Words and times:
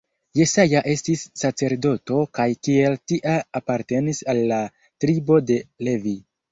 Jesaja 0.37 0.79
estis 0.93 1.25
sacerdoto 1.41 2.23
kaj 2.39 2.47
kiel 2.69 2.99
tia 3.13 3.37
apartenis 3.63 4.27
al 4.35 4.45
la 4.55 4.63
tribo 5.05 5.43
de 5.53 5.65
Levi. 5.91 6.21